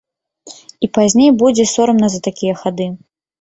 І 0.87 0.89
пазней 0.97 1.29
будзе 1.41 1.63
сорамна 1.75 2.07
за 2.15 2.19
такія 2.29 2.57
хады. 2.65 2.89